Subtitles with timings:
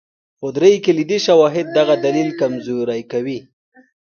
[0.37, 3.39] خو درې کلیدي شواهد دغه دلیل کمزوری کوي.